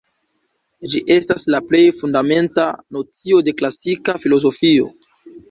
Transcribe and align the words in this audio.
Ĝi 0.93 1.01
estas 1.15 1.43
la 1.55 1.59
plej 1.71 1.81
fundamenta 1.99 2.65
nocio 2.97 3.43
de 3.51 3.55
klasika 3.61 4.19
filozofio. 4.27 4.91